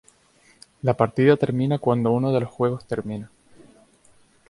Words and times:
La 0.81 0.97
partida 0.97 1.37
termina 1.37 1.77
cuando 1.77 2.11
uno 2.11 2.31
de 2.33 2.39
los 2.39 2.49
juegos 2.49 2.87
termina. 2.87 3.29